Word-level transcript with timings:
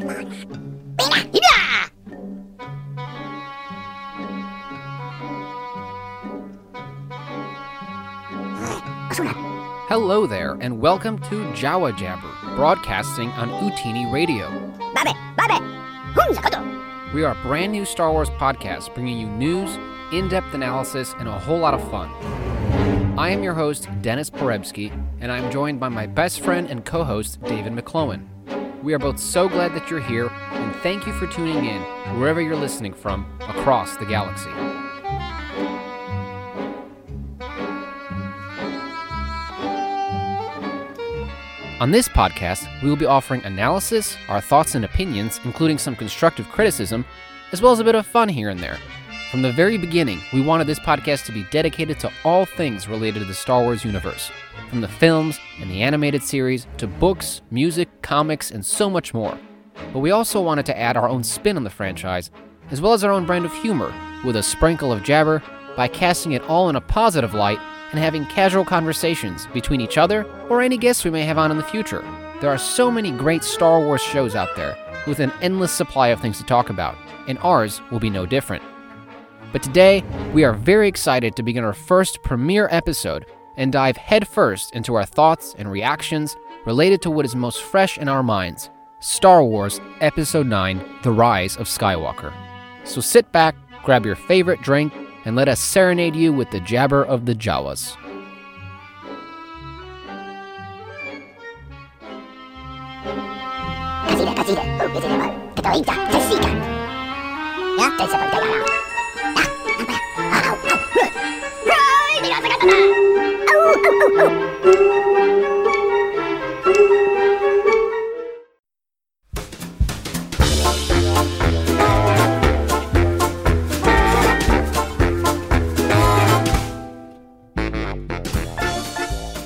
Mira, 0.00 0.24
mira! 0.24 1.90
Hello 9.86 10.26
there, 10.26 10.56
and 10.60 10.80
welcome 10.80 11.18
to 11.18 11.44
Jawa 11.52 11.96
Jabber, 11.96 12.28
broadcasting 12.56 13.28
on 13.30 13.48
Utini 13.50 14.10
Radio. 14.12 14.50
We 17.14 17.22
are 17.22 17.30
a 17.30 17.42
brand 17.42 17.70
new 17.70 17.84
Star 17.84 18.10
Wars 18.10 18.30
podcast 18.30 18.92
bringing 18.94 19.18
you 19.18 19.28
news, 19.28 19.78
in 20.12 20.28
depth 20.28 20.54
analysis, 20.54 21.14
and 21.18 21.28
a 21.28 21.38
whole 21.38 21.60
lot 21.60 21.74
of 21.74 21.90
fun. 21.90 22.10
I 23.16 23.30
am 23.30 23.44
your 23.44 23.54
host, 23.54 23.88
Dennis 24.02 24.28
Perebski, 24.28 24.90
and 25.20 25.30
I'm 25.30 25.52
joined 25.52 25.78
by 25.78 25.88
my 25.88 26.06
best 26.06 26.40
friend 26.40 26.68
and 26.68 26.84
co 26.84 27.04
host, 27.04 27.40
David 27.44 27.72
McClellan. 27.74 28.33
We 28.84 28.92
are 28.92 28.98
both 28.98 29.18
so 29.18 29.48
glad 29.48 29.72
that 29.72 29.88
you're 29.88 29.98
here, 29.98 30.28
and 30.28 30.76
thank 30.82 31.06
you 31.06 31.14
for 31.14 31.26
tuning 31.26 31.64
in 31.64 31.80
wherever 32.20 32.42
you're 32.42 32.54
listening 32.54 32.92
from 32.92 33.24
across 33.40 33.96
the 33.96 34.04
galaxy. 34.04 34.50
On 41.80 41.92
this 41.92 42.08
podcast, 42.08 42.68
we 42.82 42.90
will 42.90 42.96
be 42.96 43.06
offering 43.06 43.42
analysis, 43.44 44.18
our 44.28 44.42
thoughts 44.42 44.74
and 44.74 44.84
opinions, 44.84 45.40
including 45.44 45.78
some 45.78 45.96
constructive 45.96 46.46
criticism, 46.50 47.06
as 47.52 47.62
well 47.62 47.72
as 47.72 47.80
a 47.80 47.84
bit 47.84 47.94
of 47.94 48.04
fun 48.04 48.28
here 48.28 48.50
and 48.50 48.60
there. 48.60 48.76
From 49.34 49.42
the 49.42 49.50
very 49.50 49.76
beginning, 49.76 50.20
we 50.32 50.40
wanted 50.40 50.68
this 50.68 50.78
podcast 50.78 51.24
to 51.24 51.32
be 51.32 51.42
dedicated 51.50 51.98
to 51.98 52.12
all 52.22 52.46
things 52.46 52.86
related 52.86 53.18
to 53.18 53.24
the 53.24 53.34
Star 53.34 53.62
Wars 53.62 53.84
universe, 53.84 54.30
from 54.70 54.80
the 54.80 54.86
films 54.86 55.40
and 55.60 55.68
the 55.68 55.82
animated 55.82 56.22
series 56.22 56.68
to 56.76 56.86
books, 56.86 57.42
music, 57.50 57.88
comics, 58.00 58.52
and 58.52 58.64
so 58.64 58.88
much 58.88 59.12
more. 59.12 59.36
But 59.92 59.98
we 59.98 60.12
also 60.12 60.40
wanted 60.40 60.66
to 60.66 60.78
add 60.78 60.96
our 60.96 61.08
own 61.08 61.24
spin 61.24 61.56
on 61.56 61.64
the 61.64 61.68
franchise, 61.68 62.30
as 62.70 62.80
well 62.80 62.92
as 62.92 63.02
our 63.02 63.10
own 63.10 63.26
brand 63.26 63.44
of 63.44 63.52
humor, 63.54 63.92
with 64.24 64.36
a 64.36 64.42
sprinkle 64.44 64.92
of 64.92 65.02
jabber, 65.02 65.42
by 65.76 65.88
casting 65.88 66.30
it 66.30 66.42
all 66.42 66.68
in 66.68 66.76
a 66.76 66.80
positive 66.80 67.34
light 67.34 67.58
and 67.90 67.98
having 67.98 68.26
casual 68.26 68.64
conversations 68.64 69.48
between 69.52 69.80
each 69.80 69.98
other 69.98 70.22
or 70.48 70.62
any 70.62 70.78
guests 70.78 71.04
we 71.04 71.10
may 71.10 71.24
have 71.24 71.38
on 71.38 71.50
in 71.50 71.56
the 71.56 71.64
future. 71.64 72.02
There 72.40 72.50
are 72.50 72.56
so 72.56 72.88
many 72.88 73.10
great 73.10 73.42
Star 73.42 73.80
Wars 73.80 74.00
shows 74.00 74.36
out 74.36 74.54
there 74.54 74.78
with 75.08 75.18
an 75.18 75.32
endless 75.42 75.72
supply 75.72 76.10
of 76.10 76.20
things 76.20 76.38
to 76.38 76.44
talk 76.44 76.70
about, 76.70 76.96
and 77.26 77.36
ours 77.40 77.80
will 77.90 77.98
be 77.98 78.10
no 78.10 78.26
different. 78.26 78.62
But 79.54 79.62
today, 79.62 80.02
we 80.32 80.42
are 80.42 80.52
very 80.52 80.88
excited 80.88 81.36
to 81.36 81.44
begin 81.44 81.62
our 81.62 81.72
first 81.72 82.24
premiere 82.24 82.66
episode 82.72 83.24
and 83.56 83.70
dive 83.70 83.96
headfirst 83.96 84.72
into 84.72 84.96
our 84.96 85.04
thoughts 85.06 85.54
and 85.56 85.70
reactions 85.70 86.36
related 86.66 87.00
to 87.02 87.10
what 87.10 87.24
is 87.24 87.36
most 87.36 87.62
fresh 87.62 87.96
in 87.96 88.08
our 88.08 88.24
minds 88.24 88.70
Star 88.98 89.44
Wars 89.44 89.80
Episode 90.00 90.48
9 90.48 90.84
The 91.04 91.12
Rise 91.12 91.56
of 91.56 91.68
Skywalker. 91.68 92.34
So 92.82 93.00
sit 93.00 93.30
back, 93.30 93.54
grab 93.84 94.04
your 94.04 94.16
favorite 94.16 94.60
drink, 94.60 94.92
and 95.24 95.36
let 95.36 95.48
us 95.48 95.60
serenade 95.60 96.16
you 96.16 96.32
with 96.32 96.50
the 96.50 96.58
jabber 96.58 97.04
of 97.04 97.24
the 97.24 97.34
Jawas. 97.36 97.96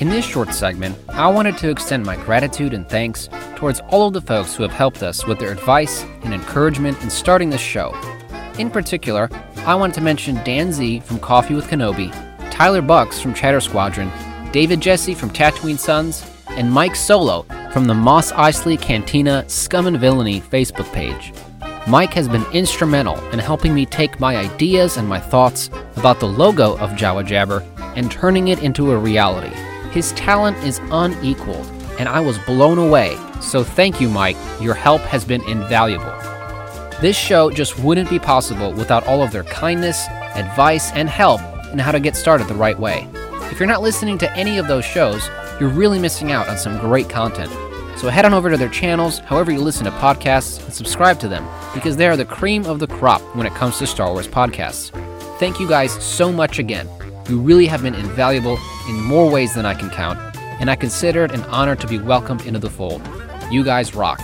In 0.00 0.08
this 0.08 0.24
short 0.24 0.54
segment, 0.54 0.96
I 1.08 1.26
wanted 1.26 1.58
to 1.58 1.68
extend 1.68 2.04
my 2.06 2.16
gratitude 2.16 2.74
and 2.74 2.88
thanks 2.88 3.28
towards 3.56 3.80
all 3.88 4.06
of 4.06 4.12
the 4.12 4.22
folks 4.22 4.54
who 4.54 4.62
have 4.62 4.72
helped 4.72 5.02
us 5.02 5.26
with 5.26 5.38
their 5.40 5.50
advice 5.50 6.04
and 6.22 6.32
encouragement 6.32 7.02
in 7.02 7.10
starting 7.10 7.50
this 7.50 7.60
show. 7.60 7.92
In 8.58 8.70
particular, 8.70 9.28
I 9.66 9.74
wanted 9.74 9.94
to 9.94 10.00
mention 10.00 10.36
Dan 10.36 10.72
Z 10.72 11.00
from 11.00 11.18
Coffee 11.18 11.54
with 11.54 11.66
Kenobi, 11.66 12.10
Tyler 12.60 12.82
Bucks 12.82 13.18
from 13.18 13.32
Chatter 13.32 13.58
Squadron, 13.58 14.12
David 14.52 14.82
Jesse 14.82 15.14
from 15.14 15.30
Tatooine 15.30 15.78
Sons, 15.78 16.30
and 16.50 16.70
Mike 16.70 16.94
Solo 16.94 17.46
from 17.72 17.86
the 17.86 17.94
Mos 17.94 18.32
Eisley 18.32 18.78
Cantina 18.78 19.48
Scum 19.48 19.86
and 19.86 19.98
Villainy 19.98 20.42
Facebook 20.42 20.92
page. 20.92 21.32
Mike 21.88 22.12
has 22.12 22.28
been 22.28 22.44
instrumental 22.52 23.18
in 23.30 23.38
helping 23.38 23.72
me 23.72 23.86
take 23.86 24.20
my 24.20 24.36
ideas 24.36 24.98
and 24.98 25.08
my 25.08 25.18
thoughts 25.18 25.70
about 25.96 26.20
the 26.20 26.28
logo 26.28 26.76
of 26.76 26.90
Jawa 26.90 27.24
Jabber 27.24 27.64
and 27.96 28.12
turning 28.12 28.48
it 28.48 28.62
into 28.62 28.90
a 28.90 28.98
reality. 28.98 29.56
His 29.92 30.12
talent 30.12 30.58
is 30.58 30.82
unequaled, 30.90 31.66
and 31.98 32.10
I 32.10 32.20
was 32.20 32.36
blown 32.40 32.76
away, 32.76 33.16
so 33.40 33.64
thank 33.64 34.02
you, 34.02 34.10
Mike. 34.10 34.36
Your 34.60 34.74
help 34.74 35.00
has 35.00 35.24
been 35.24 35.42
invaluable. 35.48 36.12
This 37.00 37.16
show 37.16 37.50
just 37.50 37.78
wouldn't 37.78 38.10
be 38.10 38.18
possible 38.18 38.70
without 38.74 39.06
all 39.06 39.22
of 39.22 39.32
their 39.32 39.44
kindness, 39.44 40.06
advice, 40.34 40.92
and 40.92 41.08
help 41.08 41.40
in 41.72 41.78
how 41.78 41.92
to 41.92 42.00
get 42.00 42.16
started 42.16 42.48
the 42.48 42.54
right 42.54 42.78
way. 42.78 43.08
If 43.50 43.58
you're 43.58 43.68
not 43.68 43.82
listening 43.82 44.18
to 44.18 44.36
any 44.36 44.58
of 44.58 44.68
those 44.68 44.84
shows, 44.84 45.28
you're 45.58 45.68
really 45.68 45.98
missing 45.98 46.32
out 46.32 46.48
on 46.48 46.56
some 46.56 46.78
great 46.78 47.08
content. 47.08 47.52
So 47.98 48.08
head 48.08 48.24
on 48.24 48.32
over 48.32 48.48
to 48.48 48.56
their 48.56 48.68
channels, 48.68 49.18
however 49.18 49.52
you 49.52 49.60
listen 49.60 49.84
to 49.84 49.90
podcasts, 49.90 50.64
and 50.64 50.72
subscribe 50.72 51.18
to 51.20 51.28
them, 51.28 51.46
because 51.74 51.96
they 51.96 52.08
are 52.08 52.16
the 52.16 52.24
cream 52.24 52.64
of 52.64 52.78
the 52.78 52.86
crop 52.86 53.20
when 53.36 53.46
it 53.46 53.54
comes 53.54 53.78
to 53.78 53.86
Star 53.86 54.12
Wars 54.12 54.26
podcasts. 54.26 54.90
Thank 55.38 55.60
you 55.60 55.68
guys 55.68 55.92
so 56.02 56.32
much 56.32 56.58
again. 56.58 56.88
You 57.28 57.40
really 57.40 57.66
have 57.66 57.82
been 57.82 57.94
invaluable 57.94 58.58
in 58.88 59.02
more 59.02 59.30
ways 59.30 59.54
than 59.54 59.66
I 59.66 59.74
can 59.74 59.90
count, 59.90 60.18
and 60.60 60.70
I 60.70 60.76
consider 60.76 61.24
it 61.24 61.32
an 61.32 61.42
honor 61.44 61.76
to 61.76 61.86
be 61.86 61.98
welcomed 61.98 62.46
into 62.46 62.58
the 62.58 62.70
fold. 62.70 63.06
You 63.50 63.64
guys 63.64 63.94
rock. 63.94 64.20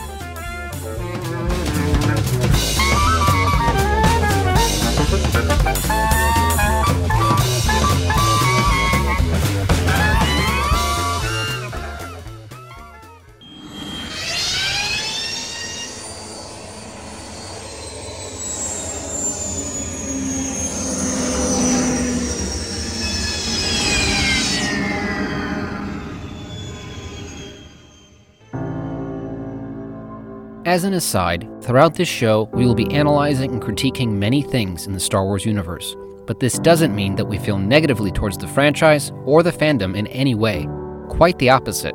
As 30.66 30.82
an 30.82 30.94
aside, 30.94 31.46
throughout 31.62 31.94
this 31.94 32.08
show, 32.08 32.50
we 32.52 32.66
will 32.66 32.74
be 32.74 32.92
analyzing 32.92 33.52
and 33.52 33.62
critiquing 33.62 34.10
many 34.10 34.42
things 34.42 34.88
in 34.88 34.94
the 34.94 34.98
Star 34.98 35.24
Wars 35.24 35.46
universe, 35.46 35.94
but 36.26 36.40
this 36.40 36.58
doesn't 36.58 36.92
mean 36.92 37.14
that 37.14 37.24
we 37.24 37.38
feel 37.38 37.56
negatively 37.56 38.10
towards 38.10 38.36
the 38.36 38.48
franchise 38.48 39.12
or 39.24 39.44
the 39.44 39.52
fandom 39.52 39.96
in 39.96 40.08
any 40.08 40.34
way. 40.34 40.66
Quite 41.08 41.38
the 41.38 41.50
opposite. 41.50 41.94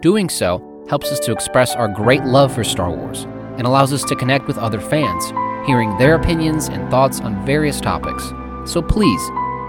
Doing 0.00 0.30
so 0.30 0.86
helps 0.88 1.12
us 1.12 1.20
to 1.20 1.32
express 1.32 1.74
our 1.74 1.88
great 1.88 2.24
love 2.24 2.54
for 2.54 2.64
Star 2.64 2.90
Wars 2.90 3.24
and 3.58 3.66
allows 3.66 3.92
us 3.92 4.02
to 4.04 4.16
connect 4.16 4.46
with 4.46 4.56
other 4.56 4.80
fans, 4.80 5.26
hearing 5.66 5.94
their 5.98 6.14
opinions 6.14 6.68
and 6.68 6.90
thoughts 6.90 7.20
on 7.20 7.44
various 7.44 7.82
topics. 7.82 8.32
So 8.64 8.80
please, 8.80 9.20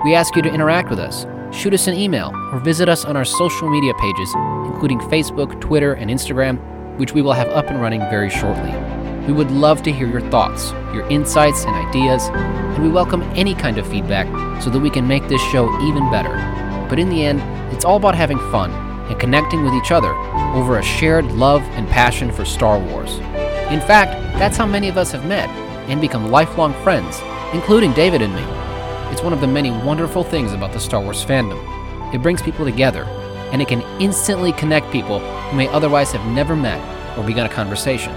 we 0.05 0.15
ask 0.15 0.38
you 0.38 0.41
to 0.44 0.53
interact 0.53 0.89
with 0.89 0.99
us. 0.99 1.25
Shoot 1.51 1.73
us 1.73 1.88
an 1.88 1.95
email 1.95 2.31
or 2.53 2.59
visit 2.59 2.88
us 2.88 3.03
on 3.03 3.17
our 3.17 3.25
social 3.25 3.69
media 3.69 3.94
pages, 3.99 4.33
including 4.67 4.99
Facebook, 4.99 5.59
Twitter, 5.59 5.95
and 5.95 6.09
Instagram 6.09 6.76
which 6.97 7.13
we 7.13 7.21
will 7.21 7.33
have 7.33 7.47
up 7.49 7.69
and 7.69 7.81
running 7.81 8.01
very 8.01 8.29
shortly. 8.29 8.71
We 9.27 9.33
would 9.33 9.51
love 9.51 9.83
to 9.83 9.91
hear 9.91 10.07
your 10.07 10.21
thoughts, 10.29 10.71
your 10.94 11.07
insights, 11.09 11.63
and 11.65 11.75
ideas, 11.75 12.27
and 12.27 12.83
we 12.83 12.89
welcome 12.89 13.21
any 13.35 13.53
kind 13.53 13.77
of 13.77 13.88
feedback 13.88 14.27
so 14.61 14.69
that 14.69 14.79
we 14.79 14.89
can 14.89 15.07
make 15.07 15.27
this 15.27 15.41
show 15.51 15.65
even 15.81 16.09
better. 16.11 16.35
But 16.89 16.99
in 16.99 17.09
the 17.09 17.23
end, 17.25 17.41
it's 17.73 17.85
all 17.85 17.97
about 17.97 18.15
having 18.15 18.39
fun 18.51 18.71
and 19.09 19.19
connecting 19.19 19.63
with 19.63 19.73
each 19.73 19.91
other 19.91 20.13
over 20.53 20.77
a 20.77 20.83
shared 20.83 21.25
love 21.33 21.61
and 21.71 21.88
passion 21.89 22.31
for 22.31 22.45
Star 22.45 22.79
Wars. 22.79 23.17
In 23.69 23.81
fact, 23.81 24.13
that's 24.39 24.57
how 24.57 24.65
many 24.65 24.88
of 24.88 24.97
us 24.97 25.11
have 25.11 25.25
met 25.25 25.49
and 25.89 25.99
become 25.99 26.31
lifelong 26.31 26.73
friends, 26.83 27.19
including 27.53 27.94
David 27.94 28.21
and 28.21 28.33
me. 28.33 28.44
It's 29.11 29.21
one 29.21 29.33
of 29.33 29.41
the 29.41 29.47
many 29.47 29.71
wonderful 29.71 30.23
things 30.23 30.53
about 30.53 30.73
the 30.73 30.79
Star 30.79 31.01
Wars 31.01 31.23
fandom. 31.23 31.61
It 32.13 32.21
brings 32.21 32.41
people 32.41 32.65
together 32.65 33.05
and 33.51 33.61
it 33.61 33.67
can 33.67 33.81
instantly 34.01 34.51
connect 34.51 34.91
people 34.91 35.19
who 35.19 35.57
may 35.57 35.67
otherwise 35.69 36.11
have 36.11 36.25
never 36.33 36.55
met 36.55 36.81
or 37.17 37.23
begun 37.23 37.45
a 37.45 37.49
conversation. 37.49 38.13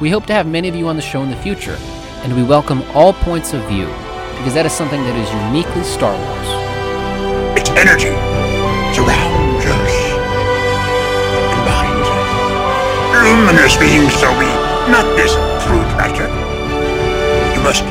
We 0.00 0.10
hope 0.10 0.26
to 0.26 0.32
have 0.32 0.46
many 0.46 0.68
of 0.68 0.76
you 0.76 0.88
on 0.88 0.96
the 0.96 1.02
show 1.02 1.22
in 1.22 1.30
the 1.30 1.36
future, 1.36 1.76
and 2.22 2.34
we 2.34 2.42
welcome 2.42 2.82
all 2.94 3.12
points 3.12 3.52
of 3.52 3.62
view 3.64 3.86
because 4.38 4.54
that 4.54 4.64
is 4.64 4.72
something 4.72 5.02
that 5.02 5.16
is 5.18 5.28
uniquely 5.50 5.82
Star 5.82 6.14
Wars. 6.14 6.48
Its 7.58 7.70
energy 7.74 8.14
surrounds 8.94 9.66
us, 9.66 9.94
combines 11.50 12.06
us. 12.06 12.30
Luminous 13.26 13.74
beings 13.76 14.14
so 14.14 14.30
be, 14.38 14.46
not 14.94 15.04
this 15.18 15.34
crude 15.66 15.90
matter. 15.98 16.30
You 17.54 17.60
must 17.66 17.82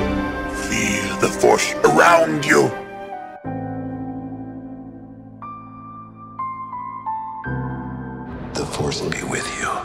feel 0.71 1.17
the 1.19 1.27
force 1.27 1.73
around 1.83 2.45
you. 2.45 2.86
Will 9.01 9.09
be 9.09 9.23
with 9.23 9.45
you. 9.59 9.76